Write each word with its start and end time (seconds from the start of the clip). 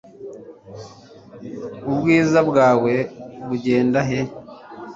Ubwiza 1.89 2.39
bwawe 2.49 2.93
bugenda 3.47 3.99
he 4.09 4.19